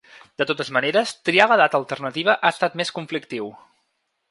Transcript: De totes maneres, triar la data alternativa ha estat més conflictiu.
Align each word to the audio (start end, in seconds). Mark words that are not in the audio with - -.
De 0.41 0.45
totes 0.51 0.71
maneres, 0.77 1.11
triar 1.29 1.47
la 1.51 1.59
data 1.61 1.79
alternativa 1.83 2.37
ha 2.49 2.53
estat 2.57 2.81
més 2.83 2.95
conflictiu. 2.99 3.55